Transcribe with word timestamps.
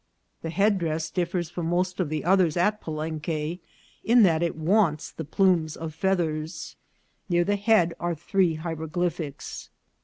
The 0.41 0.49
headdress 0.49 1.11
differs 1.11 1.51
from 1.51 1.67
most 1.67 1.99
of 1.99 2.09
the 2.09 2.23
others 2.25 2.57
at 2.57 2.81
Palenque 2.81 3.59
in 4.03 4.23
that 4.23 4.41
it 4.41 4.55
wants 4.55 5.11
the 5.11 5.23
plumes 5.23 5.77
of 5.77 5.93
feathers. 5.93 6.75
Near 7.29 7.43
the 7.43 7.55
head 7.55 7.93
are 7.99 8.15
three 8.15 8.55
hieroglyphics. 8.55 9.69